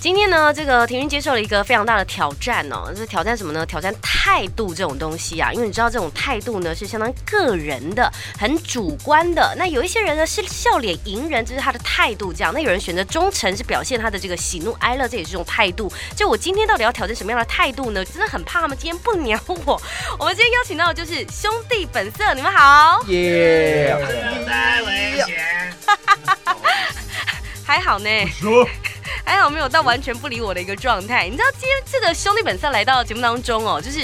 [0.00, 3.66] 今天呢，这个婷云接受了一个非常大的挑战哦，是挑战什么呢？
[3.66, 9.52] 挑战态度这种东西啊，因为你知道这种态度呢是相当个人的，很主观的。
[9.58, 12.54] 那有一些人呢是笑脸迎人，这是他的态度，这样。
[12.54, 15.92] 那有人选择忠诚，是表现他的这个喜怒哀乐，这也是一种态度。
[16.14, 18.04] 就我今天到底要挑战什么样的态度呢？
[18.04, 19.82] 真的很怕他们今天不鸟我。
[20.16, 23.02] 我们今天邀请到的就是兄弟本色，你们好。
[23.08, 23.96] 耶。
[24.46, 25.74] 在危险。
[27.68, 28.08] 还好呢。
[29.26, 31.26] 还好没有到完全不理我的一个状态。
[31.28, 33.98] 你知道今天这个兄弟本色来到节目当中哦，就是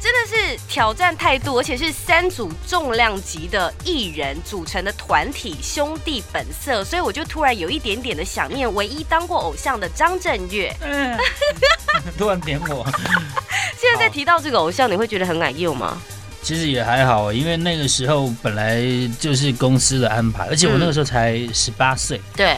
[0.00, 10.72] 真的是挑战态度，而且是三组重量级的艺人组成的团体兄弟本色，所以我就突然有一点点的想念唯一当过偶像的张震岳。
[10.80, 11.18] 嗯，
[12.16, 12.86] 突然点我。
[13.76, 16.00] 现在在提到这个偶像，你会觉得很矮幼吗？
[16.42, 18.80] 其实也还好，因为那个时候本来
[19.18, 22.20] 就是公司的安排，而且我那个时候才十八岁。
[22.36, 22.56] 对。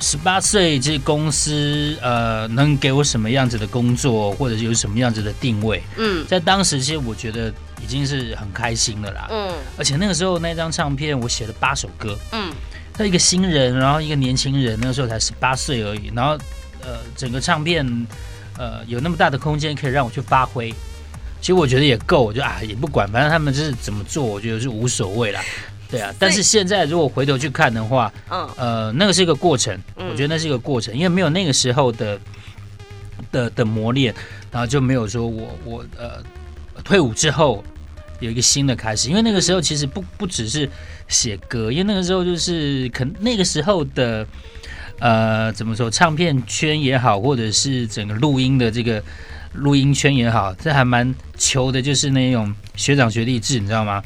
[0.00, 5.82] 十八岁，这公司呃，能给我什么样子的工作，或者是有什么样子的定位？
[5.96, 9.28] 嗯，在当时其实我觉得已经是很开心了啦。
[9.30, 12.18] 嗯，而且那个时候那张唱片我写了八首歌。
[12.32, 12.52] 嗯，
[12.92, 16.10] 他一个新人，然后一个年轻人，那个时候才十八岁而已。
[16.14, 16.32] 然后
[16.80, 17.86] 呃，整个唱片
[18.58, 20.70] 呃有那么大的空间可以让我去发挥，
[21.40, 25.40] 其实我觉得也够，我就啊也不管，反正他们就是怎么做，我觉得是无所谓啦。
[25.90, 32.18] 对啊，但是现在如果回头去看的话，嗯，呃，那个是一个过程，我觉得那是一个过程，因为没有那个时候的
[33.30, 34.14] 的的磨练，
[34.50, 36.22] 然后就没有说我我呃
[36.82, 37.62] 退伍之后
[38.20, 40.68] 有一个新的开始，因为那个时候其实不不只是
[41.08, 44.26] 写歌，因为那个时候就是可那个时候的
[45.00, 49.02] 呃怎么说，唱片圈也好，或者是整个录音的这个
[49.52, 54.02] 录音圈也好，这还蛮求的，就是那种学长学弟制，你知道吗？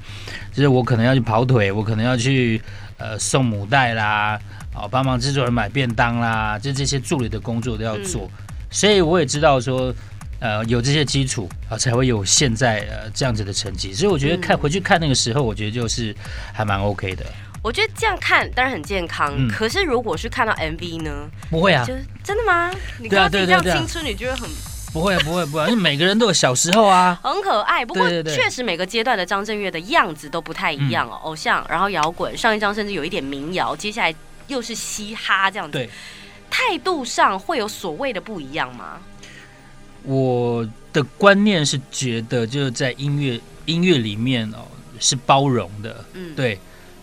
[0.53, 2.61] 就是我可能要去跑腿，我可能要去
[2.97, 4.39] 呃送母带啦，
[4.75, 8.31] 哦帮忙制作人买便当啦，就这些助理的工作都要做，嗯、
[8.71, 9.95] 所以我也知道说，
[10.41, 13.93] 呃有这些基础啊，才会有现在呃这样子的成绩。
[13.93, 16.15] 所以我觉得看、嗯、回去看那个时候，我觉得就是
[16.53, 17.25] 还蛮 OK 的。
[17.63, 21.29] 我觉得这样看当然很健康，嗯、可是如果是看到 MV 呢？
[21.51, 22.71] 不会啊，就是真的吗？
[22.99, 24.49] 你看到自己这样青春，你觉得很？
[24.91, 27.85] 不会不会不会，因为每个人都有小时候啊， 很可爱。
[27.85, 31.21] 不过确实每个阶段的张震岳的样子都不太一样哦。
[31.25, 34.15] 偶像，然后摇滚，上一张甚至有一点民谣，接下来
[34.47, 35.73] 又是嘻哈这样子。
[35.73, 35.91] 对，
[36.49, 38.99] 态度上会有所谓的不一样吗？
[40.05, 44.67] 我的观念是觉得就是在音乐音乐里面哦
[44.99, 46.03] 是包容的。
[46.15, 46.59] 嗯，对。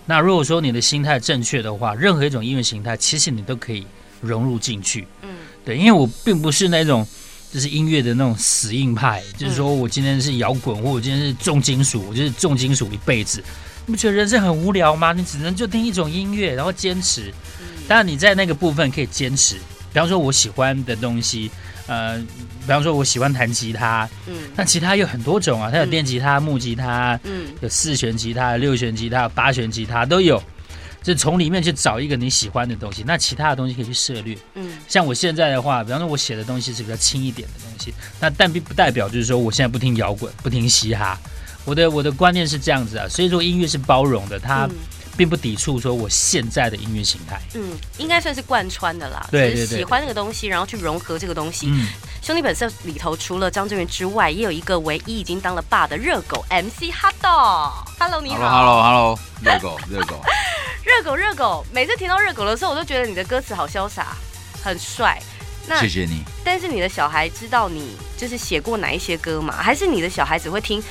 [0.06, 3.86] 那如果说你的心态正确的话，任何一种音乐形态其实你都可以
[4.22, 5.08] 融入进去。
[5.22, 5.30] 嗯，
[5.64, 7.06] 对，因为我并不是那种。
[7.54, 13.42] 就是音乐的那种死硬派，就是说我今天是摇滚，或我今天是重金属，我就是重金属一辈子。
[13.86, 15.14] 你不觉得人生很无聊吗？
[15.14, 17.34] 你只能就听一种音乐，然后坚持。
[17.88, 19.56] 当然你在那个部分可以坚持，
[19.96, 21.50] 比方说我喜欢的东西，
[21.88, 30.44] 呃，比方说我喜欢弹吉他，嗯，那吉他有很多种啊，它有电吉他、木吉他，嗯，有四弦吉他、六弦吉他、八弦吉他都有。
[31.02, 34.38] 就从里面去找一个你喜欢的东西，那其他的东西可以去涉略。
[34.56, 41.18] 嗯，像我现在的话，比方说我写的东西是比较轻一点的东西，那但并不代表就是说我现在不听摇滚，不听嘻哈。
[41.64, 44.68] 我的我的观念是这样子啊，所以说音乐是包容的，它
[45.18, 47.42] 并不抵触说我现在的音乐形态。
[47.54, 49.28] 嗯，应该算是贯穿的啦。
[49.32, 51.68] 对对对，喜欢那个东西，然后去融合这个东西。
[51.70, 51.88] 嗯，
[52.22, 57.72] 兄弟本色里头除了张震岳之外，也有一个唯一已经当了爸的热狗 MC Hotdog。
[58.00, 58.50] Hello，你好。
[58.50, 60.22] Hello，Hello，Hello，热狗，热狗。
[60.86, 64.16] 热狗，热狗，每次听到热狗的时候，我都觉得你的歌词好潇洒，
[64.64, 65.20] 很帅。
[65.68, 66.24] 那谢谢你。
[66.44, 69.56] 但是你的小孩知道你就是写过哪一些歌吗？
[69.58, 70.84] 还是你的小孩只会听？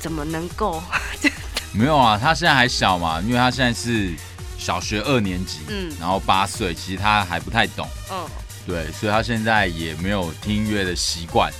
[0.00, 0.82] 怎么能够？
[1.78, 4.12] 没有啊，他现在还小嘛，因为他现在是
[4.58, 8.26] 小学二年级，嗯，然后八岁，其实他还不太懂，嗯，
[8.66, 11.52] 对，所以他现在也没有听音乐的习惯，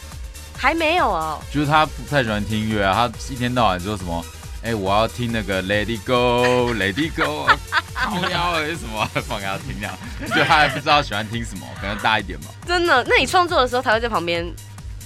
[0.56, 1.40] 还没有哦。
[1.52, 4.24] 就是他不太喜欢听音乐啊，他一天到晚说什么？
[4.60, 7.46] 哎、欸，我要听那个 Let It Go，Let It Go，
[7.94, 9.08] 好妖还是什么？
[9.24, 9.96] 放给他听这样，
[10.34, 12.46] 就他还不知道喜欢听什么，可能大一点嘛。
[12.66, 13.04] 真的？
[13.04, 14.44] 那你创作的时候，他会在旁边？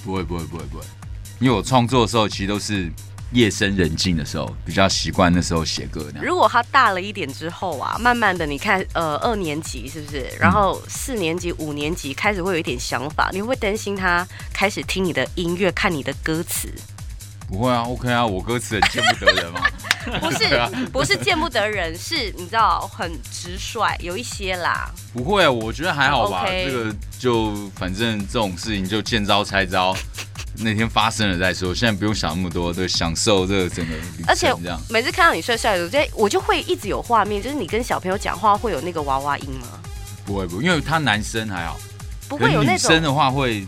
[0.03, 0.83] 不会，不会，不会，不会。
[1.39, 2.91] 因为我创作的时候，其实都是
[3.33, 6.07] 夜深人静的时候，比较习惯那时候写歌。
[6.21, 10.27] 如果他大了一点之后啊，慢慢的，你看，呃，二年级是不是？
[10.39, 16.71] 然后四年级、五年级开始会有一点想法，你会担心他开始听你的音乐、看你的歌词？
[17.47, 19.61] 不会啊，OK 啊，我歌词很见不得人嘛。
[20.19, 24.91] 不是不是见不得人，是你知道很直率，有一些啦。
[25.13, 26.45] 不会，我觉得还好吧。
[26.45, 26.65] Okay.
[26.65, 29.95] 这个就反正这种事情就见招拆招，
[30.55, 31.73] 那天发生了再说。
[31.73, 33.95] 现在不用想那么多，对，享受这个整个。
[34.27, 34.53] 而且
[34.89, 39.67] 每次看到你帅帅的，我觉得我就会一直有画面，就是你跟小朋友讲话会有那个娃娃音吗？
[40.25, 41.79] 不会不会，因为他男生还好，
[42.27, 43.65] 不会有那种女生的话会。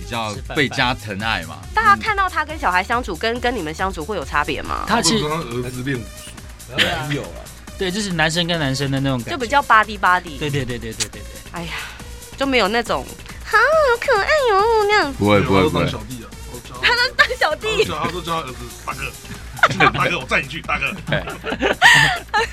[0.00, 1.58] 比较倍加疼爱嘛？
[1.74, 4.86] 大家看到他跟小孩相处，跟跟你们相处会有差别吗？
[4.88, 6.30] 他是儿子练武术，
[7.10, 7.44] 没有啊。
[7.76, 10.38] 对，就是男生跟男生的那种感觉，就比较巴蒂巴蒂。
[10.38, 11.22] 对对对对对对对。
[11.52, 11.72] 哎呀，
[12.38, 13.04] 就没有那种，
[13.44, 13.58] 好
[14.00, 15.12] 可爱哟那样。
[15.12, 15.84] 不会不会不会。
[16.82, 17.84] 他能当小弟。
[17.84, 20.86] 他都叫他儿子大哥， 大哥我载你去，大哥。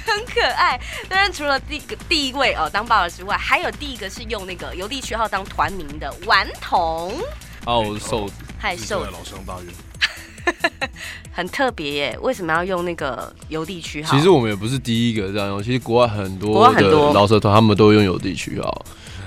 [0.05, 0.79] 很可爱。
[1.09, 7.13] 当然，除了第第一位哦当爸爸之外，还有第一个是用那个邮递区号当团名的顽童。
[7.65, 10.89] 哦，我是瘦子，太瘦了，老乡大院，
[11.33, 12.17] 很特别耶。
[12.21, 14.15] 为什么要用那个邮递区号？
[14.15, 16.81] 其实我们也不是第一个这样用，其实国外很多的
[17.13, 18.85] 老舌团他们都用邮递区号。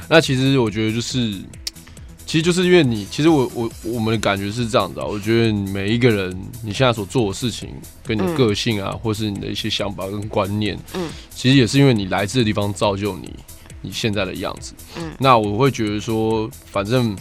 [0.08, 1.38] 那其实我觉得就是，
[2.28, 5.04] 其实就是因为你，其实我我我们的感觉是这样的。
[5.04, 6.30] 我觉得你每一个人
[6.62, 7.70] 你现在所做的事情，
[8.04, 13.34] 跟你的个性啊，嗯、或是你的一些想法跟观念，嗯，其实也是因为你来自的地方造就你
[13.80, 14.74] 你现在的样子。
[14.98, 17.16] 嗯，那我会觉得说，反正。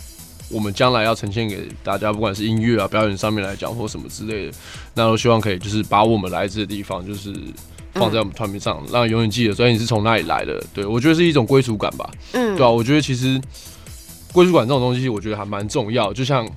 [0.50, 4.54] 我们将来要呈现给大家，不管是音乐啊、表演上面来讲，或什么之类的，
[4.94, 7.33] 那都希望可以就是把我们来自的地方，就是
[7.92, 10.63] 放在我们团名上，让永远记得，所以你是从哪里来的。
[10.74, 12.09] 对，我觉得是一种归属感吧。
[12.31, 13.38] 嗯，对啊，我觉得其实
[14.38, 16.13] 归属感这种东西，我觉得还蛮重要。
[16.13, 16.48] 就像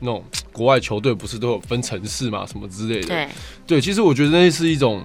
[0.00, 3.08] 那种国外球队不是都有分城市嘛，什么之类的。
[3.08, 3.28] 对，
[3.66, 5.02] 对，其实我觉得那是一种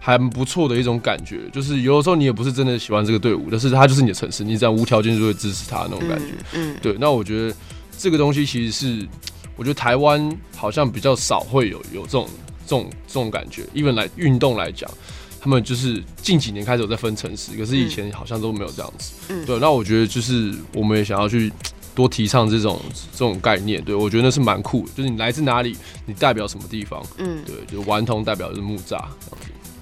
[0.00, 1.48] 还不错的一种感觉。
[1.52, 6.34] 就是有的时候你也不是真的喜欢这个队伍，但是他就是你的城市，你这样无条件就会支持他那种感觉。
[6.54, 6.96] 嗯，对。
[6.98, 7.54] 那我觉得。
[8.02, 9.06] 这个东西其实是，
[9.56, 12.26] 我觉得台湾好像比较少会有有这种
[12.64, 13.62] 这种这种感觉。
[13.74, 14.90] 因为来运动来讲，
[15.40, 19.12] 他们就是近几年开始有在分城市，可是以前好像都没有这样子。
[19.30, 19.58] 嗯，对。
[19.58, 21.50] 那我觉得就是我们也想要去
[21.94, 22.80] 多提倡这种
[23.12, 23.82] 这种概念。
[23.82, 27.02] 对，我觉得那是蛮酷的，就是你来自哪里，你代表什么地方。
[27.16, 29.02] 嗯，对，就顽童代表的是木栅。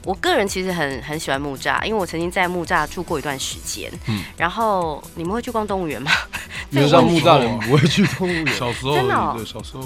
[0.05, 3.93] 我个人其实很很喜欢木栅，因为我曾经在木栅住过一段时间。
[4.07, 6.11] 嗯，然后你们会去逛动物园吗？
[6.71, 8.47] 因为像木栅人不会去动物园。
[8.55, 9.85] 小时候真的、哦，小时候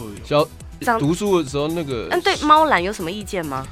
[0.80, 2.08] 小读书的时候那个。
[2.10, 3.66] 嗯，对，猫缆有什么意见吗？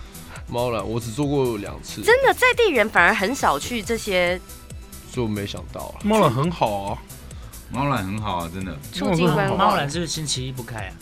[0.50, 2.02] 猫缆我只做过两次。
[2.02, 4.40] 真的，在地人反而很少去这些。
[5.12, 6.98] 就没想到了，猫缆很好啊，
[7.70, 8.76] 猫缆很好啊，真的。
[8.92, 9.58] 促进观光。
[9.58, 10.92] 猫缆是不是星期一不开啊？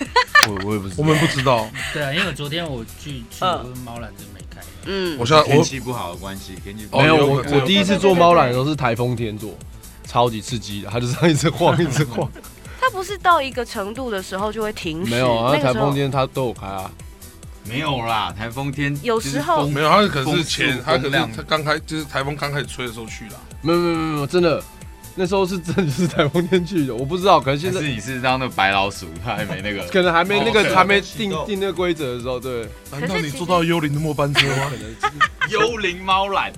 [0.48, 1.68] 我我也不知道，我们不知道。
[1.92, 3.44] 对啊，因为昨天我去去
[3.84, 4.60] 猫缆就没开。
[4.86, 9.54] 嗯，我现在天气不好的关系，天气没有我我第一次坐猫缆的时候是台风天坐。
[10.06, 12.28] 超级刺激的，它就是一直晃，一直晃。
[12.80, 15.10] 它不是到一个程度的时候就会停止？
[15.10, 16.90] 没有啊，台风天它都有开啊。
[17.70, 23.40] 没有啦，台风天有时候没有，他可能是前，他可能他刚开就是台风刚开始吹的时候去了。
[23.62, 24.62] 没有没有没有，真的
[25.14, 32.68] 那时候是真的是台风天去的，我不知道，可能现在是你是当那个白老鼠，他还没那个，可能还没那个还没定定那个规则的时候，对。
[32.90, 34.70] 难道你坐到幽灵的末班车吗？
[35.48, 36.50] 幽灵猫缆，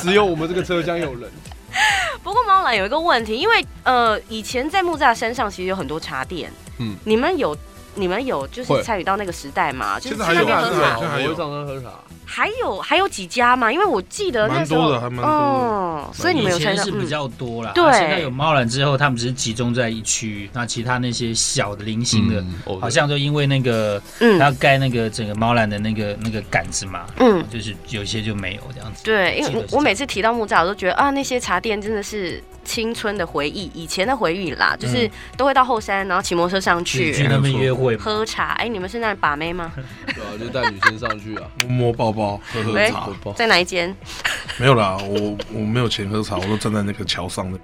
[0.00, 1.30] 只有我们这个车厢有人。
[2.22, 7.56] 不过猫缆有一个问题，因为呃，以前在木栅山上其实有很多茶店，嗯，你们有
[7.94, 9.98] 你们有就是参与到那个时代吗？
[9.98, 11.90] 就是在那边喝茶，我常常喝茶。
[12.26, 13.70] 还有还有几家嘛？
[13.70, 17.70] 因为我记得那时候，嗯，所以你们有以前是比较多啦。
[17.74, 22.42] 对，现在有猫缆之后，他们只是集中在一区，那其他那些小的零星的，
[22.80, 29.04] 好像就因为那个，嗯，他要盖那个整个猫缆的那个那个杆子嘛，嗯，就是有些就没有这样子。
[29.04, 32.42] 对，因为我每次提到木栅，我都觉得啊，那些茶店真的是。
[32.64, 38.54] 青春的回忆，以前的回忆啦，就是都会到后山，然后骑摩托车上去，去那边约会，喝茶。
[38.54, 39.72] 哎，你们是那把妹吗？
[40.06, 43.08] 对啊，就带女生上去啊，摸摸抱抱，喝喝茶。
[43.36, 43.94] 在哪一间？
[44.58, 47.58] 没有啦，我我没有钱喝茶，我都站在那个桥上的。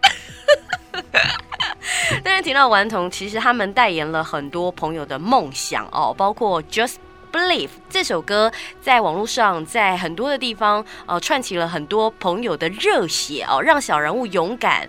[2.23, 6.97] 但是提到顽童，其实他们代言了很多朋友的梦想哦，包括 Just。
[7.33, 8.51] Believe 这首歌
[8.83, 14.89] 在网络上，在很多的地方，呃，串起了很多朋友的热血哦，让小人物勇敢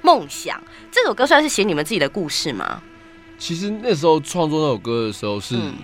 [0.00, 0.62] 梦想。
[0.90, 2.80] 这首歌算是写你们自己的故事吗？
[3.38, 5.74] 其实那时候创作那首歌的时候是，是、嗯、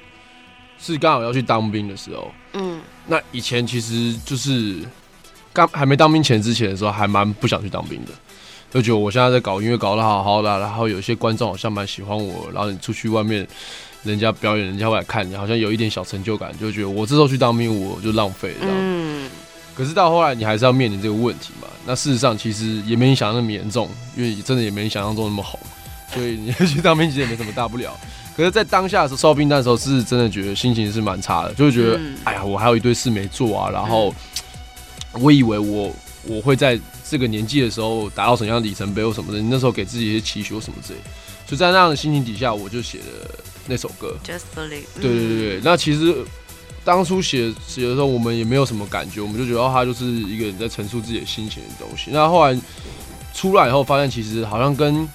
[0.79, 2.31] 是刚好要去当兵的时候。
[2.53, 4.77] 嗯，那以前其实就是
[5.53, 8.13] 刚还没当兵前之前的时候，还蛮不想去当兵的，
[8.71, 13.45] 就觉得我现在在搞音乐搞得好好的，然后有些观众好像蛮喜欢我，然后你出去外面。
[14.05, 18.67] 人家表演，人家会来看你，好像有一点小成就感，就觉得我这时候去当兵，我就浪费了。
[18.69, 19.31] 嗯。
[19.75, 21.69] 可是到后来，你还是要面临这个问题嘛。
[21.87, 25.59] 那事实上，其实也没你想象那么严重，因为真的也没你想象中那么红。
[26.13, 27.97] 所以你去当兵其实也没什么大不了。
[28.37, 33.69] 可是，在当下的时候，烧冰蛋的时候，是真的觉得心情是蛮差的，就会觉得，嗯、哎呀，我还有一堆事没做啊。
[33.71, 34.15] 然后，
[35.13, 35.93] 我以为我
[36.25, 36.79] 我会在
[37.09, 39.41] 这个年纪的时候达到什么样的里程碑或什么的。
[39.41, 40.99] 你那时候给自己一些期许或什么之类，
[41.49, 43.05] 就在那样的心情底下，我就写了
[43.67, 44.15] 那首歌。
[44.25, 44.85] Just believe。
[45.01, 46.15] 对对对对，那其实
[46.85, 52.11] 当初写写的时候，我们也没有什么感觉，我们就觉得他就是一个人在陈述自己的心情的东西。
[52.13, 52.57] 那后来
[53.35, 55.09] 出来以后，发现其实好像跟。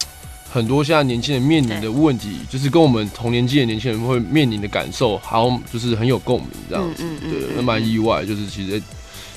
[0.53, 7.03] 很多现在年轻人面临的问题，就是跟我们同年纪的年轻人会面临的感受，好像就是很有共鸣这样子。
[7.21, 8.79] 对，那蛮意外，就是其实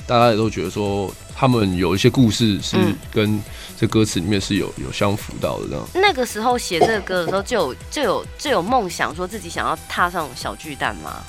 [0.07, 2.77] 大家也都觉得说，他们有一些故事是
[3.11, 3.39] 跟
[3.77, 5.87] 这歌词里面是有有相符到的这样。
[5.93, 11.21] 那个时候写这个歌的时候，就有就有就有梦想，说自己想要踏上小巨蛋吗？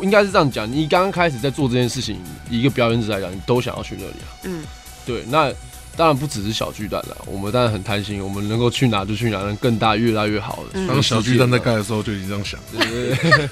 [0.00, 0.70] 应该是这样讲。
[0.70, 2.20] 你刚刚开始在做这件事情，
[2.50, 4.28] 一个表演者来讲，你都想要去那里啊。
[4.42, 4.64] 嗯，
[5.06, 5.52] 对，那。
[5.98, 10.86] 当然不只是小巨蛋了，我们当然很贪心，我们能够去哪就去哪，能更大越大越好的。
[10.86, 13.48] 当小巨蛋在盖的时候就已经这样想，对对对。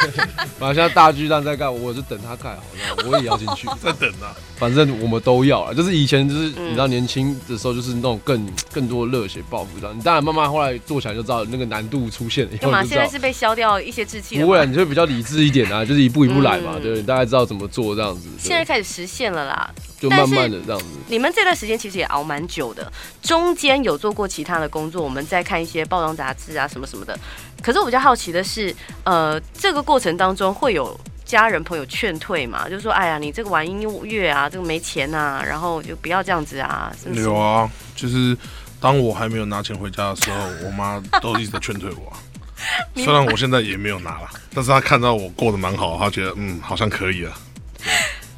[0.57, 2.63] 反正现在大巨蛋在盖，我就等它盖好
[3.03, 4.31] 了，我也要进去， 在等啊。
[4.59, 9.97] 反正我们都要啊，就是以前就是你知道年轻的时候就是那种更更多热血抱负这样。
[9.97, 12.57] 你当然慢慢后来做起来就知道那个难度出现了。
[12.59, 12.83] 干嘛？
[12.83, 14.39] 现在是被消掉一些志气？
[14.41, 18.29] 不会啊，你就比较理智一点啊，就是一步一步来嘛，对，大概知道怎么做这样子。
[18.39, 19.73] 现在开始实现了啦。
[19.99, 20.87] 就慢慢的这样子。
[21.09, 27.19] 你们这段时间其实也熬蛮久的，中间有做过其他的工作，我们在看一些报章杂志啊什么什么的。
[27.63, 30.95] 可是我比较好奇的是，呃，这个过程当中会有
[31.27, 32.69] 家人朋友劝退嘛？
[32.69, 36.91] 就说，哎呀，你这个玩音乐啊，这个没钱啊，然后就不要这样子啊。
[37.03, 38.35] 是是有啊，就是
[38.81, 42.13] 当我还没有拿钱回家的时候，我妈都一直在劝退我。
[42.97, 47.33] 虽然我现在也没有拿了，但是她看到我过得蛮好，她觉得嗯，好像可以了。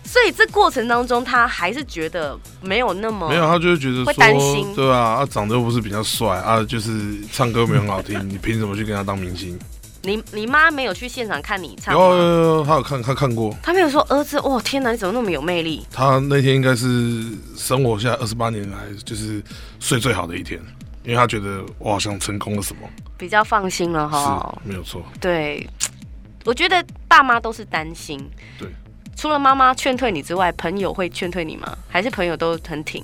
[0.04, 9.58] 所以这过程当中，他还是觉得没有那么没有，他就是觉得会担心，对啊，他长得又不是比较帅啊，就是唱歌没有很好听， 你凭什么去跟他当明星？
[10.02, 11.92] 你你妈没有去现场看你唱？
[11.94, 13.54] 有有有，他有看，她看过。
[13.62, 15.84] 她没有说儿子，哇，天哪，你怎么那么有魅力？
[15.90, 17.24] 他那天应该是
[17.56, 19.42] 生活下二十八年来就是
[19.80, 20.60] 睡最好的一天，
[21.04, 24.58] 因为他觉得我好像成功了什么，比较放心了哈。
[24.62, 25.02] 是，没有错。
[25.20, 25.68] 对，
[26.44, 28.24] 我觉得爸妈都是担心。
[28.58, 28.68] 对。
[29.16, 31.76] 除了妈妈劝退你之外，朋友会劝退你吗？
[31.88, 33.02] 还是朋友都很挺？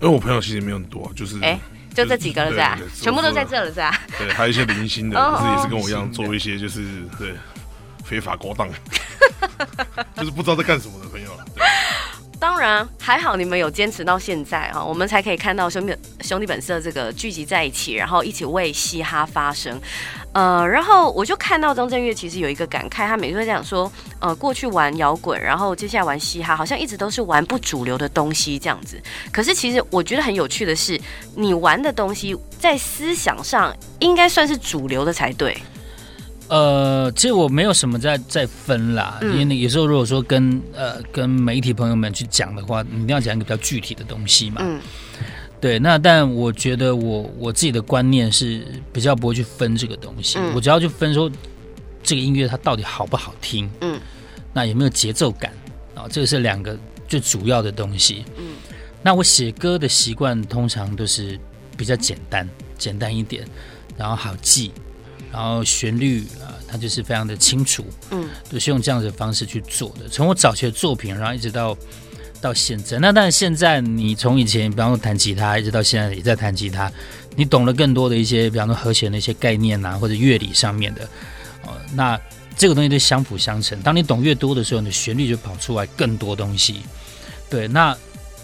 [0.00, 1.60] 因为我朋友其实没有很多，就是哎，
[1.94, 2.78] 就这几个了是吧？
[3.00, 4.00] 全部都在这了是吧？
[4.18, 6.82] 对，还有一些零星的，可是也是跟我一样做一些就是
[7.18, 7.34] 对
[8.04, 8.68] 非法勾当，
[10.16, 11.30] 就是不知道在干什么的朋友。
[12.42, 19.80] 当然还好，你们有坚持到现在啊，我们才可以看到兄弟兄弟本色这个聚集在一起，然后一起为嘻哈发声。
[20.32, 29.00] 呃，然后我就看到张震岳其实有一个感慨，他每次在讲说，呃，过去玩摇滚，然后接下来玩嘻哈，好像一直都是玩不主流的东西这样子。
[29.30, 31.00] 可是其实我觉得很有趣的是，
[31.36, 35.56] 你玩的东西在思想上应该算是主流的才对。
[36.52, 44.60] 呃，其实我没有什么在在分啦，嗯、因为有时候如果说跟呃跟媒体朋友们去讲的话，你一定要讲一个比较具体的东西嘛。
[44.60, 44.78] 嗯
[45.58, 51.30] 对，那但我觉得我我自己的观念是比较不会去分这个东西，嗯、我只要去分说
[52.02, 53.98] 这个音乐它到底好不好听，嗯，
[54.52, 55.54] 那有没有节奏感
[55.94, 56.04] 啊？
[56.10, 56.76] 这个是两个
[57.08, 58.24] 最主要的东西。
[58.36, 58.44] 嗯，
[59.02, 61.38] 那我写歌的习惯通常都是
[61.78, 63.42] 比较简单，简单一点，
[63.96, 64.72] 然后好记，
[65.30, 66.41] 然后旋律啊，
[66.72, 70.08] 它就是非常的清楚，嗯，都是用这样子的方式去做的。
[70.08, 71.76] 从我早期的作品，然后一直到。
[72.40, 76.90] 到现在，那但是现在你从以前，比方说弹吉他，一直到现在也在弹吉他，
[77.36, 81.08] 你懂了更多的一些，比方说和弦的一些概念啊，或者乐理上面的，
[81.64, 82.20] 呃，那
[82.56, 83.80] 这个东西都相辅相成。
[83.82, 86.82] 当你懂越多的时候，你的旋律就跑出来更多东西。
[87.48, 87.96] 对，那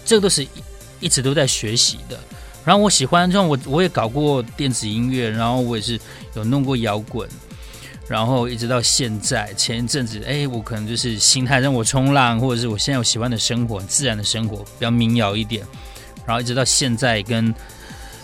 [0.05, 0.47] 这个都是
[1.01, 2.17] 一直都在学习的。
[2.63, 5.99] 然后我喜欢，像我我也搞过电子音乐，然后我也是
[6.35, 7.27] 有弄过摇滚。
[8.09, 15.63] 然后一直到现在，前一阵子，哎，我可能就是心态让我冲浪，或者是我现在有喜欢的生活，自然的生活，比较民谣一点。
[16.25, 17.55] 然后一直到现在跟，跟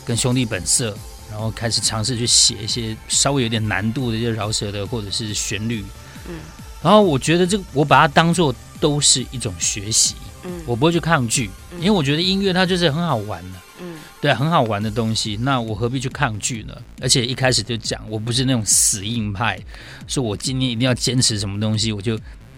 [0.06, 0.98] 跟兄弟本色，
[1.30, 5.86] 然后开始尝试去写一些稍微有点难度的一些饶舌的或者是旋律。
[6.27, 6.36] 嗯。
[6.82, 10.15] 然后我觉得这个，我把它当做都是一种学习。
[10.44, 10.51] 嗯。
[10.65, 13.60] 我不会去抗拒，因为我觉得音乐它就是很好玩的。
[14.22, 16.75] 对，很好玩的东西，那我何必去抗拒呢？
[17.00, 19.60] 而且一开始就讲，我不是那种死硬派，
[20.07, 22.17] 说我今天一定要坚持什么东西，我就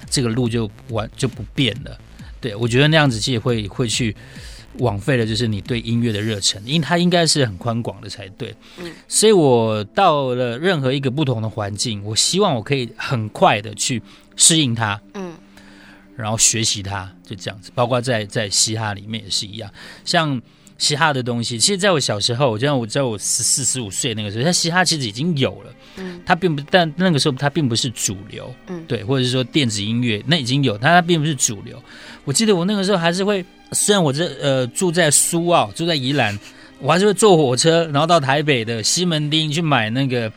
[0.10, 2.00] 这个路就完就不变了。
[2.40, 4.16] 对，我觉得那样子其实会会去
[4.76, 8.56] 枉费了，就是你对音乐的热忱，因为它应该是很宽广的才对。
[8.78, 14.02] 嗯，所以我到了任何一个不同的环境，我希望我可以很快的去
[14.38, 15.34] 适应它，嗯，
[16.16, 17.72] 然后学习它，就这样子。
[17.76, 19.70] 包括在在嘻哈里面也是一样，
[20.06, 20.42] 像。
[20.78, 21.58] 嘻哈的东西。
[21.58, 31.82] 其实在我小时候，我就像我在我十四十五岁那个时候，它嘻哈其实已经有了，嗯，它并不，但那个时候它并不是主流，嗯，对，或者是说电子音乐那已经有，但它并不是主流。
[32.24, 36.38] 我记得我那个时候还是会，虽然我这呃住在苏澳，住在宜兰，
[36.80, 40.32] 我还是会坐火车，然后到台北的西门町去买那个。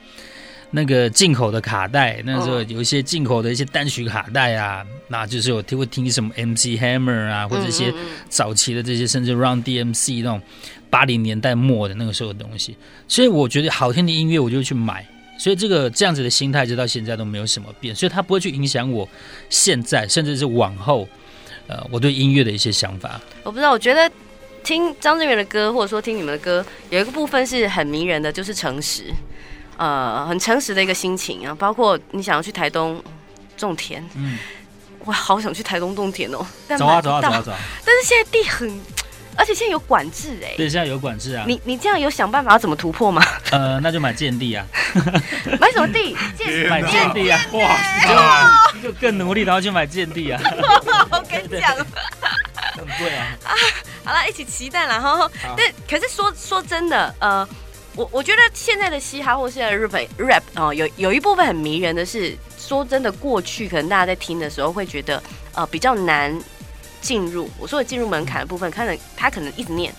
[0.72, 7.92] 那个进口的卡带，那时候有一些进口的一些单曲卡带啊，那就是我听会听什么 MC Hammer 啊，或者一些
[8.28, 10.40] 早期的这些，甚至 Run DMC 那种
[10.88, 12.76] 八零年代末的那个时候的东西。
[13.08, 15.04] 所以我觉得好听的音乐我就去买，
[15.36, 19.08] 所以这个这样子的心态直到现在都没有什么变，所以它不会去影响我
[19.48, 21.08] 现在甚至是往后，
[21.66, 23.20] 呃，我对音乐的一些想法。
[23.42, 24.08] 我不知道，我觉得
[24.62, 29.12] 听张震岳的歌，或者说听你们的歌，有一个部分是很迷人的，就是诚实。
[29.80, 33.02] 呃，很诚实的一个心情啊，包括你想要去台东
[33.56, 34.38] 种田，嗯，
[35.06, 37.56] 我好想去台东种田哦，但走啊走啊走啊走啊！
[37.82, 38.78] 但是现在地很，
[39.36, 41.44] 而且现在有管制哎，对，现在有管制啊。
[41.48, 43.24] 你你这样有想办法要怎么突破吗？
[43.52, 44.66] 呃，那就买建地啊，
[45.58, 46.14] 买什么地？
[46.36, 47.40] 建买建地啊！
[47.52, 50.38] 哇，就就更努力，然后去买建地啊！
[51.10, 51.74] 我跟你讲，
[52.76, 53.26] 很贵啊！
[53.44, 53.56] 啊，
[54.04, 55.30] 好了，一起期待了哈。
[55.56, 57.48] 但可是说说真的，呃。
[57.96, 65.22] 我我觉得现在的嘻哈或现在的日本 rap 哦，有有一部分很迷人的是，说真的，过去可能大家在听的时候会觉得
[65.54, 66.38] 呃比较难
[67.00, 67.50] 进入。
[67.58, 69.92] 我说的进入门槛的部分，可能他可能一直念，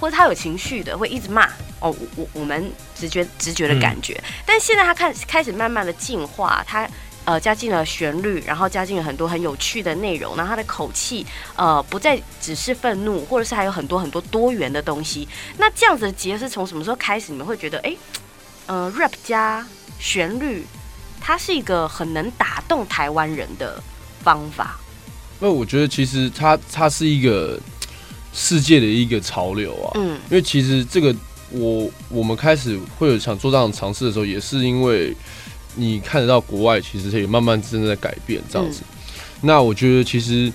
[0.00, 1.46] 或者他有情绪的会一直骂
[1.80, 1.90] 哦。
[1.90, 6.88] 我我我们直觉直觉的感觉，嗯、但现在他开开始慢慢的进化，他。
[7.26, 15.26] 呃，加进了旋律，然后加进了很多很有趣的内容，然后他的口气，呃，不再只是愤怒，或者是还有很多很多多元的东西。
[15.58, 17.32] 那这样子的结是从什么时候开始？
[17.32, 17.96] 你们会觉得，哎，
[18.66, 19.66] 呃，rap 加
[19.98, 20.64] 旋律，
[21.20, 23.82] 它是一个很能打动台湾人的
[24.22, 24.78] 方法。
[25.40, 27.58] 那我觉得其实它它是一个
[28.32, 29.90] 世界的一个潮流啊。
[29.96, 31.12] 嗯，因为其实这个
[31.50, 35.12] 我我们开始会有想做这样的尝试的时候，也是因为。
[35.76, 38.96] 你看得到国外其实也慢慢正在改变这样子，嗯、
[39.42, 40.52] 那我觉得其实，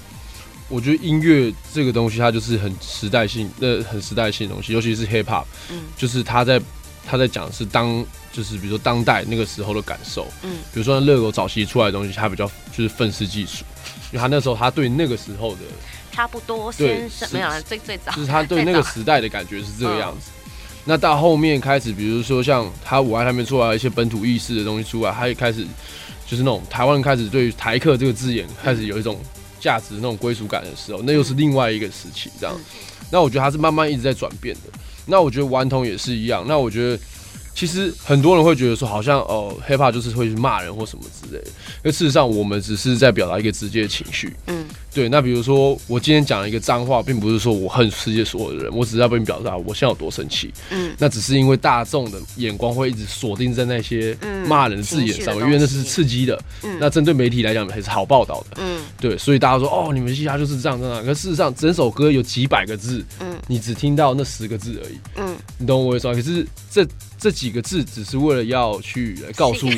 [0.67, 6.59] 我觉得音乐这个东西它就是很时代性，呃，很时代性的东西，尤其是 hip hop，嗯，就是他在
[7.05, 13.63] 他在讲的是当就是比如说当代那个时候的感受，嗯，比如说热狗早期出来的东西，它比较就是愤世嫉俗，
[14.11, 15.61] 因为他那时候他对那个时候的
[16.11, 20.31] 差不多先生没有了最最早，就是他对那个时代的感觉是这个样子。
[20.85, 25.65] 那到后面开始，比如说像他我爱台面出来一些本土意识的东西出来，他也开始
[26.27, 29.19] 就是那种台湾开始对台客这个字眼开始有一种
[29.59, 32.55] 价值那种归属感的时候，那又是另外一个时期这样。
[33.11, 34.79] 那我觉得他是慢慢一直在转变的。
[35.05, 36.45] 那我觉得顽童也是一样。
[36.47, 36.99] 那我觉得。
[37.61, 41.47] 其实很多人会觉得说，好像哦，hiphop 就是会去骂人或什么之类的。
[41.83, 44.35] 那事实上，我们只是在表达一个直接的情绪。
[44.47, 45.07] 嗯，对。
[45.09, 50.51] 那比如说，我今天讲了一个脏话，并不是说我恨世界所有的人，我只是要被你表达我现在有多生气。
[50.71, 56.41] 嗯，那只是因为大众的眼光会一直锁定在那些骂人的字眼上面，因为那是刺激的。
[56.63, 58.57] 嗯，那针对媒体来讲还是好报道的。
[58.59, 59.15] 嗯，对。
[59.19, 61.05] 所以大家说，哦，你们嘻哈就是这样这样。
[61.05, 64.99] 可事实上，整首歌有几百个字，嗯，你只听到那十个字而已。
[65.17, 66.13] 嗯，你懂我意思吗？
[66.13, 66.85] 可是这。
[67.21, 69.69] 这几个字只是为了要去告诉，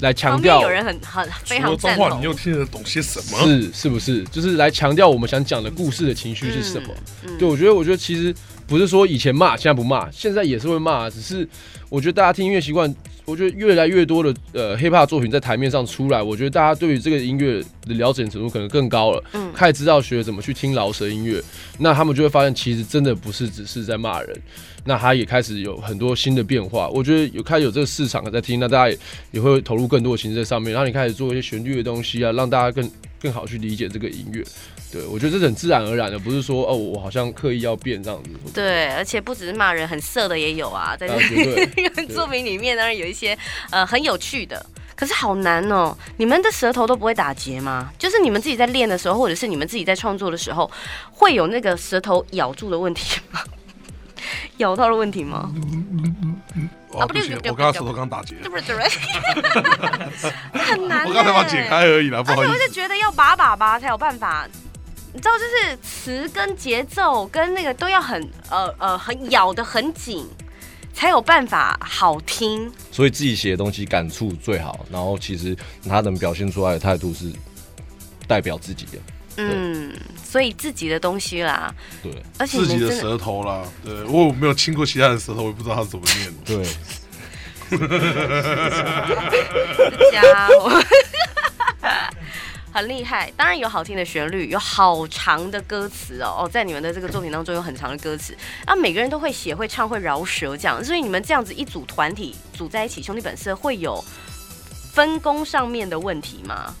[0.00, 0.60] 来 强调。
[0.60, 2.20] 有人很很非常赞同。
[2.20, 3.38] 你又听得懂些什么？
[3.48, 4.22] 是是不是？
[4.24, 6.88] 就是来强调我们想讲的故事的情绪是什么？
[7.24, 8.34] 嗯嗯、对，我觉得，我觉得其实
[8.66, 11.48] 不是说以前骂，现在不骂，现在也是会骂，只是
[11.88, 12.94] 我觉得大家听音乐习惯。
[13.24, 21.40] 我觉得越来越多的呃 hiphop 作品在台面上出来，我觉得大家对于这个音乐的了解程度可能更高了，嗯，开始知道学怎么去听饶舌音乐，
[21.78, 24.42] 那他们就会发现其实真的不是只是在骂人，
[24.84, 26.88] 那他也开始有很多新的变化。
[26.88, 28.98] 我觉得有开始有这个市场在听，那大家也
[29.32, 34.44] 也会投入更多的心思在上面，然后你开始做一些旋律的东西啊，让大家更更好去理解这个音乐。
[34.92, 38.30] 对，我觉得这是很自然而然的，不是说哦，我好像刻意要变这样子。
[38.52, 43.36] 对，而且不只是骂人，很色的也有啊，在这个 作品里面当然有一些
[43.70, 45.96] 呃很有趣的，可是好难哦。
[46.18, 47.90] 你们的舌头都不会打结吗？
[47.98, 50.70] 就是你们自己在练的时候，或者是你们自己在创作的时候，
[51.10, 53.40] 会有那个舌头咬住的问题吗？
[54.58, 55.50] 咬到了问题吗？
[56.98, 58.76] 啊，不行，我刚刚舌头刚打结，对不对？
[60.60, 62.52] 很难，我刚才把解开而已啦，不好意思。
[62.52, 64.46] 我就觉得要把把把才有办法。
[65.14, 70.26] 你知道，就是词跟节奏跟那个都要很呃呃很咬得很紧，
[70.94, 72.72] 才有办法好听。
[72.90, 75.54] 所以自己写的东西感触最好，然后其实
[75.86, 77.30] 他能表现出来的态度是
[78.26, 78.92] 代表自己的。
[79.36, 86.40] 嗯，所以自己的东西啦，对，而且自己的舌头啦，对，我没有亲过其他人的舌头，我也不知道他怎么念的。
[86.44, 86.64] 对，
[90.12, 90.82] 家伙。
[92.72, 104.02] 很厉害，当然有好听的旋律，有好长的歌词哦哦，在你们的这个作品当中有很长的歌词，啊，每个人都会写、会唱、会饶舌这样，所以你们这样子一组团体组在一起，兄弟本色会有
[104.92, 106.74] 分工上面的问题吗？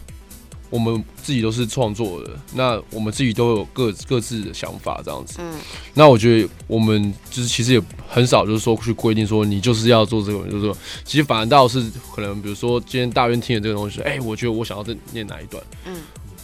[0.72, 5.36] 我们自己都是创作的，那我们自己都有各各自的想法，这样子。
[5.38, 5.52] 嗯，
[5.92, 11.78] 那我觉得我们就是其实也很少，就是说去规定说你就是要做这个，就是说，其实反而倒是
[12.14, 15.94] 可能，比如说今天大渊听的这个东西，哎、欸，我觉得我想要再念哪一段，嗯，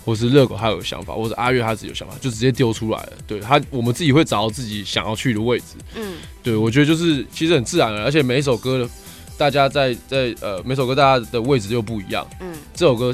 [0.05, 3.13] 或是热狗他有想法，或者阿月他自己有想法，就直接丢出来了。
[3.27, 5.65] 对他，我们自己会找到自己想要去的位置。
[5.95, 8.91] 嗯，对，我觉得就是其实很自然的，而且每一首歌的
[9.39, 12.29] 大家在在呃每首歌大家的位置又不一样。
[12.41, 13.11] 嗯，这首歌。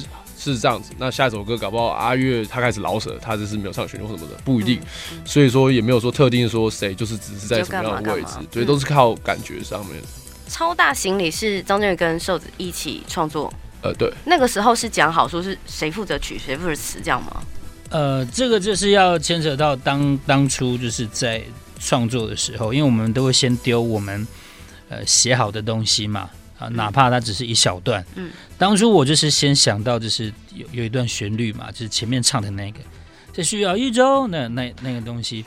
[0.53, 4.79] 是这样子，那下一首歌搞不好阿月他开始老舍，他就是没有上旋律或什么的，不一定，
[5.13, 9.97] 嗯嗯、所以说也没有说特定说谁就是只是在什么样的位置，对，都是靠感觉上面。
[10.49, 13.53] 超大行李是张震岳跟瘦子一起创作，
[13.83, 17.43] 呃，对，那个时候是讲好说是谁负责曲，谁负责词，这样吗？
[17.91, 21.43] 呃，这个就是要牵扯到当当初就是在
[21.81, 24.27] 创作的时候，因为我们都会先丢我们
[24.89, 26.29] 呃写好的东西嘛。
[26.65, 28.05] 啊，哪怕它只是一小段。
[28.15, 32.79] 嗯，当初我就是先想到，就是有有一段旋律嘛，就是前面唱的那个，
[33.33, 35.45] 这需要一周，那那那个东西，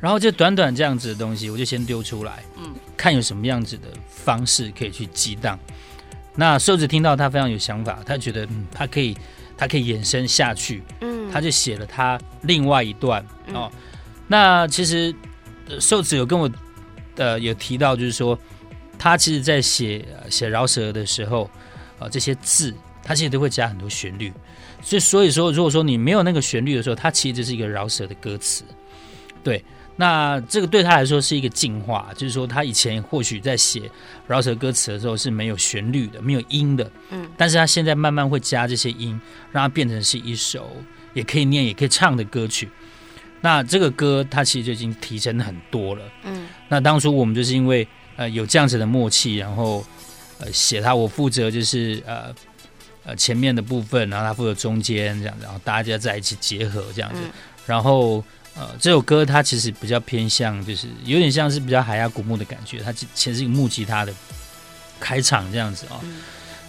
[0.00, 5.58] 然后就短短这样子的东西，我就先丢出来，嗯，看有什么样子的方式可以去激荡。
[6.34, 9.16] 那瘦子听到他非常有想法，他觉得嗯，他可以，
[9.56, 13.70] 他可以延伸下去，嗯，他就写了他另外一段哦。
[14.26, 15.14] 那其实
[15.80, 16.50] 瘦子有跟我
[17.16, 18.38] 呃有提到，就是说。
[18.98, 21.48] 他其实，在写写饶舌的时候，
[21.98, 24.32] 啊，这些字他其实都会加很多旋律，
[24.82, 28.64] 所以所以说，如果说你没有那个旋律的时候，它其实就是一个饶舌的歌词。
[29.42, 29.64] 对，
[29.96, 33.90] 那这个对他来说是一个进化，就是说他以前或许在写
[34.26, 39.18] 饶舌歌词的时候是没有旋律的，没有音的，嗯，但是他现在慢慢会加这些音，
[39.52, 40.76] 让它变成是一首
[41.14, 42.68] 也可以念也可以唱的歌曲。
[43.40, 47.86] 那这个歌它其实就已经提升很多了，嗯，那当初我们就是因为。
[48.18, 49.84] 呃，有这样子的默契，然后
[50.40, 52.34] 呃写他，我负责就是呃
[53.04, 57.30] 呃前面的部分，然后他负责中间这样子，然后大家在一起结合这样子，嗯、
[57.64, 58.24] 然后
[58.56, 64.12] 呃这首歌它其实比较偏向，就是有点像是比较海牙古墓的感觉，它其实是一个木吉他的
[64.98, 66.00] 开场这样子哦。
[66.02, 66.16] 嗯、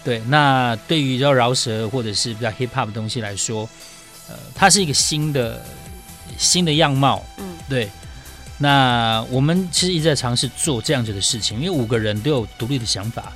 [0.03, 3.67] 对，那对于要饶舌或者是比较 hip hop 的东西来说，
[4.27, 5.65] 呃，它是一个新的
[6.37, 7.89] 新的样貌，嗯，对。
[8.61, 13.31] 那我们其实一直在尝试做这样子的事情，因为五个人都有独立的想法，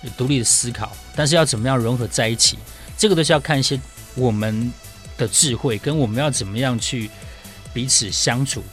[0.00, 2.56] 有独立的思考，但是要怎么样融合在一起，
[2.96, 3.78] 这个都是要看一些
[4.14, 4.72] 我们
[5.18, 7.10] 的智慧，跟我们要怎么样去
[7.74, 8.64] 彼此相处，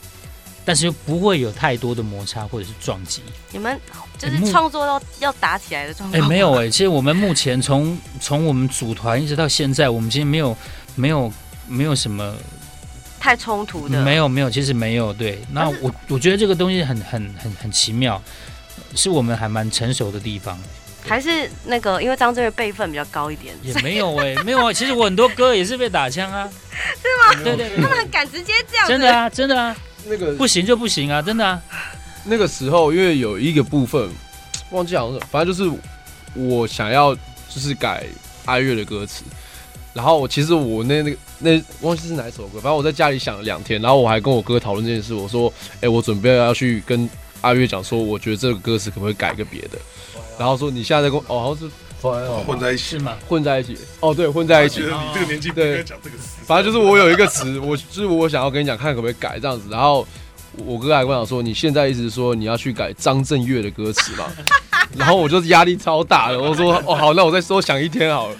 [0.64, 3.20] 但是又不会有太多的摩擦或者是撞击。
[3.52, 3.78] 你们
[4.16, 6.22] 就是创作到要打起来的状况？
[6.22, 10.56] 哎，没有哎，其实我们目前从从我们组团一直到现在，我们其实没有
[10.94, 11.30] 没有
[11.68, 12.34] 没有什么。
[13.20, 15.12] 太冲突的，没有没有，其实没有。
[15.12, 18.20] 对，那我我觉得这个东西很很很很奇妙，
[18.96, 20.58] 是我们还蛮成熟的地方。
[21.06, 24.72] 还是那个，因为张震岳辈分比较高一点，也没有哎、欸， 没有啊。
[24.72, 27.42] 其实我很多歌也是被打枪啊，是吗？
[27.44, 31.60] 对对对，他们很敢直接这样，真的啊，真的啊，那个不行就不行啊，真的啊。
[32.24, 34.10] 那个时候，因为有一个部分
[34.70, 35.70] 忘记讲了，反正就是
[36.34, 38.04] 我想要就是改
[38.44, 39.24] 阿月的歌词。
[39.92, 45.12] 然后我其实我那那个那忘记是哪一首歌，反正我在家里想了两天，然后我还跟我哥讨论这件事。
[45.12, 47.08] 我说：“哎，我准备要去跟
[47.40, 49.78] 阿月讲说，我觉得这个歌词可不可以改个别的？”
[50.38, 53.16] 然后说：“你现在在跟我哦，好像是混在一起吗？
[53.28, 54.76] 混在一起哦，对，混在一起。
[54.80, 56.44] 觉得你这个年纪不应该讲这个词。
[56.46, 59.68] 反正就是我有一个词，我就是我想要跟你讲，看可不可以改这样子。
[59.70, 60.06] 然后
[60.64, 64.26] 我哥还跟我讲说：你现在一直说你要去改张震岳的歌词嘛？
[64.96, 66.40] 然后我就是压力超大的。
[66.40, 68.36] 我说：哦，好，那我再多想一天好了。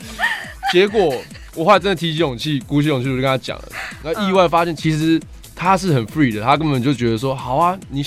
[0.73, 1.15] 结果。
[1.61, 3.69] 我后来真的提起勇气，鼓起勇气，我就跟他讲了。
[4.03, 5.21] 那意外发现，其实
[5.55, 8.03] 他是很 free 的，他根本就觉得说，好啊，你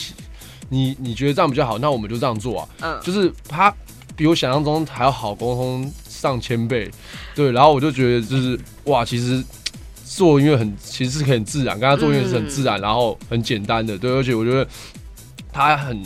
[0.69, 2.67] 你你觉得这样比较好，那我们就这样做啊。
[2.81, 3.71] 嗯，就是他
[4.15, 6.89] 比我想象中还要好沟通上千倍。
[7.35, 9.43] 对，然后我就觉得就是哇，其实
[10.03, 13.95] 做音乐很，其实是很自然，跟他做音乐是很自然，然后很简单的。
[13.95, 14.67] 对，而且我觉得
[15.51, 16.03] 他很。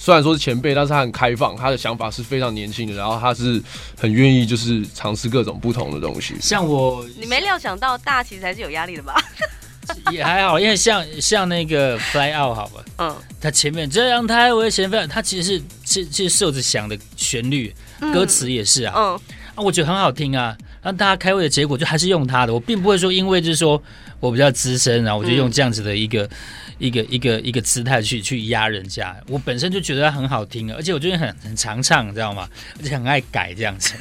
[0.00, 3.60] 虽然说是前辈，但是他很开放，他的想法是非常年轻的，然后他是
[4.00, 6.36] 很愿意就是尝试各种不同的东西。
[6.40, 9.14] 像我，你没料想到大其实还是有压力的吧？
[10.12, 17.74] 也还好，因为像像那个 Fly Out 好吧，嗯，他前面这样太危险，非常他其实是是是瘦子想的旋律，
[18.12, 19.20] 歌词也是啊，嗯，
[19.54, 20.56] 啊，我觉得很好听啊。
[20.82, 23.82] 让大家开会的结果就还是用他的，我并不会说因为就是说
[24.20, 26.30] 我比较资深，然后我就用这样子的一个、嗯、
[26.78, 29.16] 一个一个一个姿态去去压人家。
[29.28, 32.48] 我本身就觉得他很好听，而且我最近很很常唱，你知道吗？
[32.78, 33.94] 而且很爱改这样子，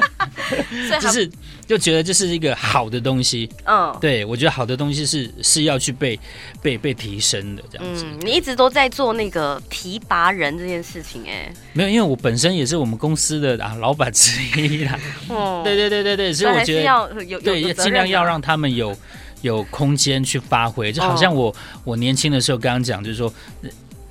[1.00, 1.30] 就是
[1.66, 3.48] 就觉得这是一个好的东西。
[3.64, 6.18] 嗯，对，我觉得好的东西是是要去被
[6.60, 8.04] 被被提升的这样子。
[8.06, 14.98] 嗯，你一直都在做那个提拔人这件事情，哎，没有，因为我本身也是我们公司的啊老板之一啦。
[15.28, 16.32] 哦，对对对对对。
[16.32, 18.96] 所以我觉得要有对，也尽量要让他们有
[19.42, 20.92] 有空间去发挥。
[20.92, 23.32] 就好像我我年轻的时候刚刚讲，就是说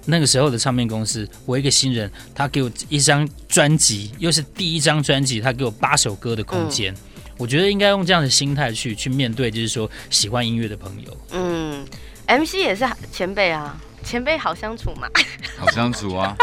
[0.05, 6.95] 那个时候的唱片公司，我一个新人，他给我一张专辑，又是第一张专辑，他给我八首歌的空间。
[7.41, 11.17] 我觉得应该用这样的心态去去面对，就是说喜欢音乐的朋友。
[11.31, 11.83] 嗯
[12.27, 15.09] ，MC 也是前辈啊，前辈好相处嘛，
[15.57, 16.37] 好相处啊。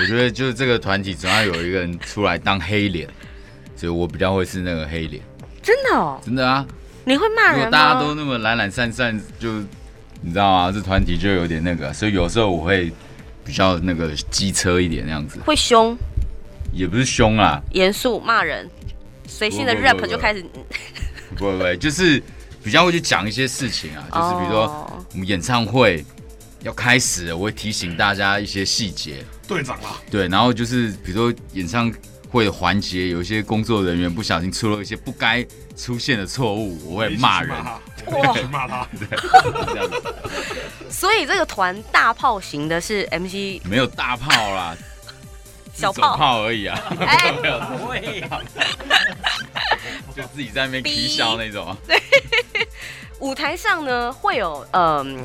[0.00, 3.08] 我觉得就是这个团体总要有一个人出来当黑脸。
[3.76, 5.20] 所以我比较会是那个黑脸，
[5.60, 6.64] 真的哦，真的啊！
[7.04, 7.56] 你会骂人吗？
[7.56, 9.50] 如果大家都那么懒懒散散，就
[10.20, 10.72] 你知道吗？
[10.72, 12.92] 这团体就有点那个，所以有时候我会
[13.44, 15.98] 比较那个机车一点那样子，会凶，
[16.72, 18.70] 也不是凶啊，严肃骂人，
[19.38, 20.44] 随性的 rap 就开始，
[21.36, 22.22] 不不不，就是
[22.62, 26.04] 比较会去讲一些事情啊，就是比如说我们演唱会
[26.60, 31.92] 要开始了，我会提醒大家一些细节，队长啦，对，然后就是比如说演唱。
[32.32, 37.54] 会的环节，有一些工作人员不小心出了一些不该出现的错误，我会骂人，
[38.06, 39.06] 我会骂他， 对，
[39.66, 40.02] 这样子。
[40.88, 44.74] 所以这个团大炮型的是 MC，没有大炮啦，
[45.74, 46.42] 小炮炮。
[46.44, 47.30] 而已啊，哎，
[47.76, 48.24] 不会，
[50.14, 51.76] 就自己在那边踢笑那种。
[51.86, 52.00] 对，
[53.20, 55.22] 舞台上呢会有嗯。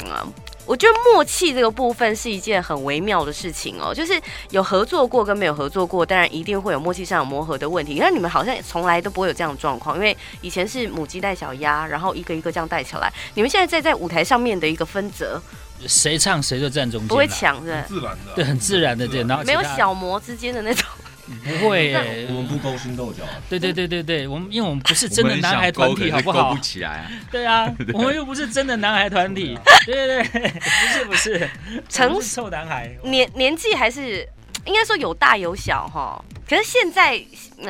[0.67, 7.93] 我觉得默契这个部分是一件很微妙的事情哦，就是有合作过跟没有合作过，当然一定会有默契上有磨合的问题。
[7.93, 13.09] 因为你们好像从来都不会有这样的状况，因为以前是母鸡带小鸭，然后一个一个这样带起来。
[13.35, 15.41] 你们现在在在舞台上面的一个分责，
[15.87, 20.85] 谁唱谁就站中间，不会抢的， 自然的，对，很自然的，对，然后没有小模之间的那种。
[21.43, 23.23] 不会耶，我们不勾心斗角。
[23.49, 26.49] 对对对对对，我们因为我们不是真的男孩团体，好不好？
[26.49, 27.11] 勾不起来啊。
[27.31, 29.57] 对啊， 我们又不是真的男孩团体。
[29.85, 31.49] 对对对，不是不是，
[31.89, 32.89] 成熟男孩。
[33.03, 34.27] 年年纪还是
[34.65, 36.23] 应该说有大有小哈。
[36.49, 37.13] 可是现在，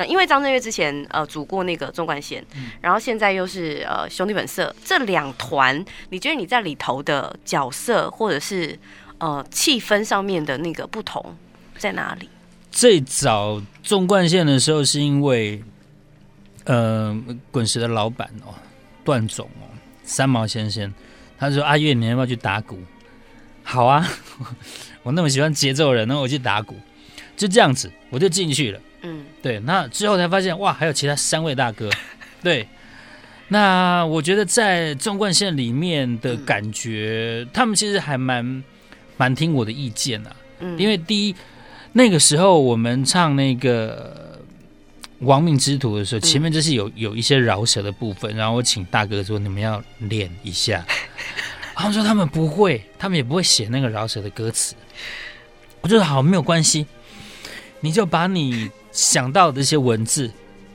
[0.06, 2.44] 因为张震岳之前呃组过那个纵贯线，
[2.80, 8.78] 然后现在又是呃兄弟本色这两团，你觉得你在里头的角色或者是
[9.18, 11.36] 呃气氛上面的那个不同
[11.76, 12.28] 在哪里？
[12.78, 15.60] 最早纵贯线的时候，是因为，
[16.62, 18.54] 呃，滚石的老板哦，
[19.02, 19.66] 段总哦，
[20.04, 20.94] 三毛先生，
[21.36, 22.78] 他说：“阿月，你要不要去打鼓？”
[23.64, 24.08] 好啊，
[25.02, 26.76] 我那么喜欢节奏的人，那我去打鼓，
[27.36, 28.80] 就这样子，我就进去了。
[29.02, 29.58] 嗯，对。
[29.58, 31.90] 那之后才发现，哇，还有其他三位大哥。
[32.44, 32.68] 对，
[33.48, 38.62] 那我觉得在纵贯线里面的感觉，嗯、他们其实还蛮
[39.16, 40.36] 蛮听我的意见啊。
[40.60, 41.34] 嗯，因为第一。
[41.92, 44.40] 那个时候我们唱那个
[45.26, 50.86] 《亡命之徒》的时候，前面就是有有一些饶舌的部分，然后我请大哥说你们要练一下，
[51.74, 54.74] 他们说他们不会，他们也不会写那个饶舌的歌词。
[55.80, 56.86] 我就说好，没有关系，
[57.80, 60.30] 你就把你想到的这些文字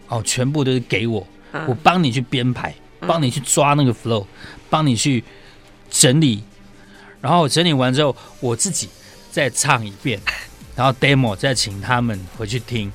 [0.07, 1.25] 哦，全部都是给我，
[1.67, 4.25] 我帮你去编排，帮你去抓那个 flow，
[4.69, 5.23] 帮你去
[5.89, 6.43] 整理，
[7.21, 8.89] 然后整理完之后，我自己
[9.31, 10.19] 再唱一遍。
[10.75, 12.91] 然后 demo 再请他们回去听，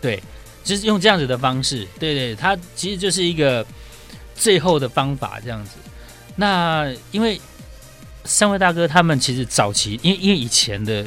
[0.00, 0.22] 对，
[0.62, 3.64] 就是用这样子的方式，对对，他其实就是一个
[4.34, 5.70] 最后的方法这样子。
[6.36, 7.40] 那因为
[8.24, 11.06] 三位大哥他们其实早期，因为因为以前的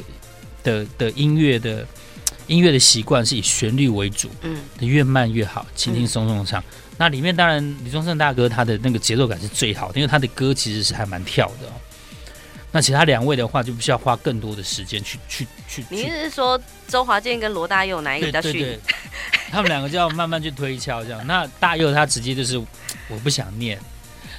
[0.62, 1.86] 的的音乐的
[2.46, 6.60] 音乐的习惯是以旋律为主，嗯，越慢越好，轻轻松松唱。
[6.60, 6.64] 嗯、
[6.98, 11.72] 那里面当然李宗盛大哥他的那个节奏感是最好的，因为他的歌其实是还蛮跳的。
[12.72, 15.84] 那其他两位的话，就必须要花更多的时间去去去。
[15.88, 18.52] 你意思是说周华健跟罗大佑哪一个比较逊？
[18.52, 18.80] 对对对，
[19.50, 21.26] 他们两个就要慢慢去推敲这样。
[21.26, 23.78] 那大佑他直接就是我不想念，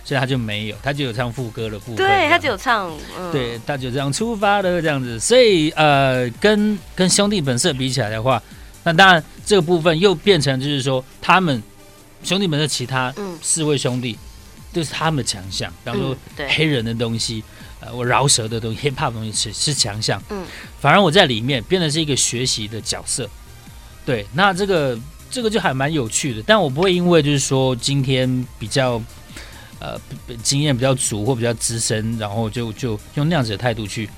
[0.03, 1.95] 所以他就没有，他就有唱副歌的部分。
[1.95, 5.19] 对，他就有唱，嗯、对，他就这样出发的这样子。
[5.19, 8.41] 所以呃，跟跟兄弟本色比起来的话，
[8.83, 11.63] 那当然这个部分又变成就是说，他们
[12.23, 13.11] 兄弟本色其他
[13.41, 14.17] 四位兄弟
[14.73, 16.15] 都、嗯、是他们的强项，比方说
[16.49, 17.43] 黑人的东西。
[17.80, 20.43] 呃，我饶舌的东西，hip hop 的东西是是强项，嗯，
[20.82, 23.30] 反而我在里面变成是一个学习的角色，
[24.03, 24.99] 对，那这个
[25.30, 28.99] 这个就还蛮有趣的，但我不会因为就是说今天比较
[29.77, 29.95] 呃
[30.41, 34.10] 经验比较足或比较资深，然后就就用那样子的态度去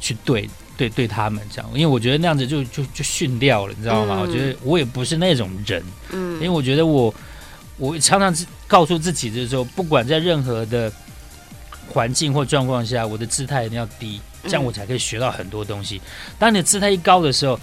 [0.00, 4.18] 去对对对他们这样，因为我觉得那样子就就就训掉了，你知道吗？
[4.18, 5.82] 嗯、我觉得我也不是那种人，
[6.12, 7.12] 嗯，因为我觉得我
[7.80, 8.32] 我常常
[8.68, 10.92] 告诉自己，就是说，不管在任何的
[11.88, 15.98] 环境或状况下，我的姿态一定要低，这样我才可以学到很多东西。
[16.38, 17.58] 当你的姿态一高的时候，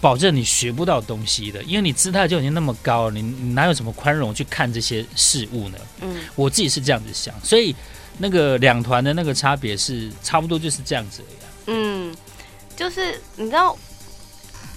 [0.00, 5.78] 保证你学不到东西的，因为你姿态就已经那么高了，你你哪有什么宽容去看这些事物呢？
[6.00, 7.76] 嗯，我自己是这样子想，所以
[8.16, 11.50] 那个两团的那个差别是差不多就是这样子的呀。
[11.66, 12.16] 嗯，
[12.74, 13.76] 就是你知道，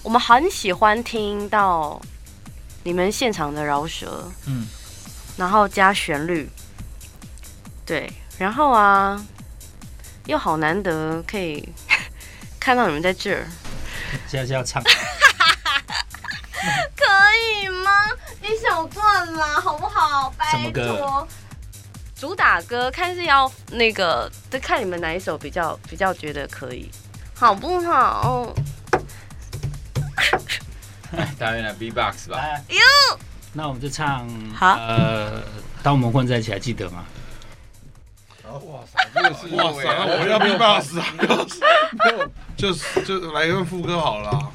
[0.04, 2.02] 我们很喜欢听到
[2.84, 4.68] 你们现场的饶舌，嗯，
[5.38, 6.50] 然后加旋律，
[7.86, 9.24] 对，然后啊，
[10.26, 11.68] 又好难得可以
[12.60, 13.46] 看到你们在这儿。
[14.28, 14.82] 现在是要唱，
[16.96, 17.04] 可
[17.62, 17.92] 以吗？
[18.42, 20.34] 一小段啦，好不好？
[20.38, 20.60] 拜托。
[20.60, 21.28] 什么歌？
[22.16, 26.90] 主打歌，看是要那个，就看你们哪一首比较比较觉得可以，
[27.34, 28.54] 好不好？
[31.38, 32.38] 大家来 B-box 吧。
[32.70, 33.20] 哟，
[33.54, 34.28] 那我们就唱。
[34.54, 34.76] 好。
[34.76, 35.42] 呃，
[35.84, 37.06] 当我们混在一起，还记得吗？
[38.52, 41.06] 哇塞，这个是哇塞，我们要 B-box 啊！
[41.18, 41.24] 没
[42.18, 44.52] 有，就是就来一个副歌好了。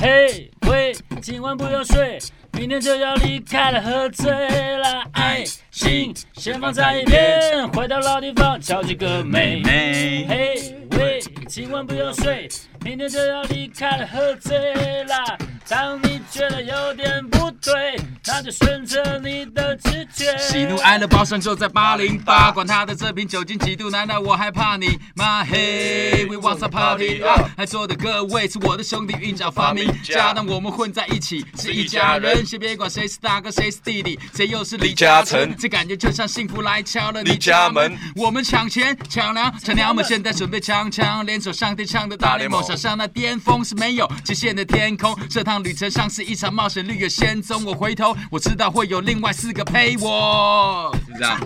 [0.00, 2.18] 嘿，喂，今晚不要睡，
[2.58, 10.26] 明天就要离开了，喝醉了，爱情先放在一边，回到老地方，找几个妹妹。
[10.28, 12.48] 嘿，喂，今晚不要睡，
[12.84, 14.58] 明天就要离开了，喝醉
[15.04, 15.38] 了。
[15.68, 17.96] 当你觉得有点不对，
[18.28, 20.36] 那就顺着你的直觉。
[20.36, 25.42] 喜怒哀乐包厢就在八零八，管他的这瓶酒精几度，难道我害怕你吗？
[25.42, 27.50] 嘿，We want some party 啊！
[27.56, 32.44] 在座的各位是我的兄弟，韵脚发明家，当我们混在一起是一家人。
[32.44, 37.96] 先别管谁是大哥，谁是弟弟，谁又是李嘉诚，这感觉就像幸福来敲了你家门。
[38.14, 45.58] 我们抢钱抢粮，抢娘们现在准备抢枪，联手上天唱的大联盟，想象那巅峰是没有极限的天空，这趟。
[45.58, 47.64] 旅程像是一场冒险，绿野仙踪。
[47.64, 50.94] 我回头，我知道会有另外四个陪我。
[51.06, 51.38] 是这样。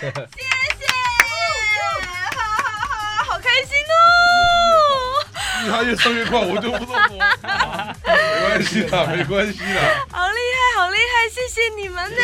[0.00, 0.20] 谢谢，
[2.36, 2.42] 好好
[2.88, 3.94] 好，好开心哦！
[5.70, 7.18] 他越唱越快，我就不说什么。
[8.02, 9.80] 没关系啦，没关系啦。
[10.10, 12.22] 好厉害，好厉害，谢谢你们呢。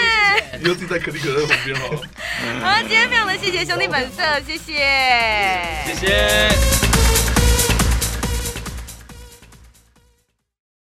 [0.62, 2.00] 以后自己在可立可乐旁边好了。
[2.62, 7.05] 好，今天非常的谢谢兄弟本色，谢谢，谢谢。